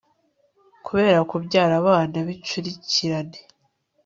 kubera 0.85 1.19
kubyara 1.29 1.73
abana 1.81 2.15
bincurikirane 2.27 3.39